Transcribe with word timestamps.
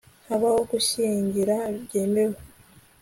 habaho 0.27 0.59
gushyingira 0.71 1.55
byemewe 1.83 2.37